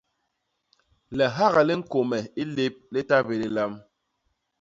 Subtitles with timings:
[1.17, 3.73] Lihak li ñkôme i lép li ta bé lilam.